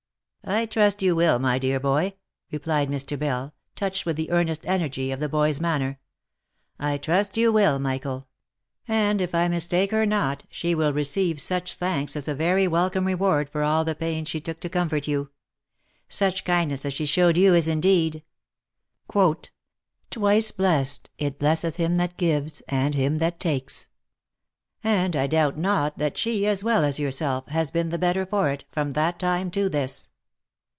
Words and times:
"I 0.61 0.65
trust 0.65 1.03
you 1.03 1.15
will, 1.15 1.37
my 1.37 1.59
dear 1.59 1.79
boy," 1.79 2.15
replied 2.51 2.89
Mr. 2.89 3.17
Bell, 3.17 3.53
touched 3.75 4.07
with 4.07 4.15
the 4.17 4.31
earnest 4.31 4.65
energy 4.65 5.11
of 5.11 5.19
the 5.19 5.29
boy's 5.29 5.59
manner;" 5.59 5.99
I 6.79 6.97
trust 6.97 7.37
you 7.37 7.51
will, 7.53 7.77
Michael: 7.77 8.27
and 8.87 9.21
if 9.21 9.35
I 9.35 9.47
mistake 9.47 9.91
her 9.91 10.03
not, 10.03 10.45
she 10.49 10.73
will 10.73 10.93
receive 10.93 11.39
such 11.39 11.75
thanks 11.75 12.15
as 12.15 12.27
a 12.27 12.33
very 12.33 12.67
welcome 12.67 13.03
OF 13.03 13.11
MICHAEL 13.19 13.23
ARMSTRONG. 13.27 13.51
333 13.51 13.51
reward 13.51 13.51
for 13.51 13.63
all 13.63 13.85
the 13.85 13.95
pains 13.95 14.27
she 14.27 14.41
took 14.41 14.59
to 14.61 14.69
comfort 14.69 15.07
you. 15.07 15.29
Such 16.09 16.43
kindness 16.43 16.85
as 16.85 16.95
she 16.95 17.05
showed 17.05 17.37
you 17.37 17.53
is, 17.53 17.67
indeed, 17.67 18.23
twice 20.09 20.49
blest, 20.49 21.11
It 21.19 21.37
blesseth 21.39 21.75
him 21.75 21.97
that 21.97 22.17
gives, 22.17 22.61
and 22.67 22.95
him 22.95 23.19
that 23.19 23.39
takes: 23.39 23.89
and 24.83 25.15
I 25.15 25.27
doubt 25.27 25.59
not 25.59 25.99
that 25.99 26.17
she, 26.17 26.47
as 26.47 26.63
well 26.63 26.83
as 26.83 26.97
yourself, 26.99 27.47
has 27.49 27.69
been 27.69 27.89
the 27.89 27.99
better 27.99 28.25
for 28.25 28.49
it, 28.49 28.65
from 28.71 28.93
that 28.93 29.19
time 29.19 29.51
to 29.51 29.69
this." 29.69 30.07